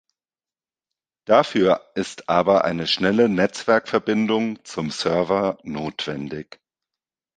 Dafür 1.27 1.85
ist 1.93 2.27
aber 2.27 2.65
eine 2.65 2.87
schnelle 2.87 3.29
Netzwerk-Verbindung 3.29 4.65
zum 4.65 4.89
Server 4.89 5.59
notwendig. 5.61 6.59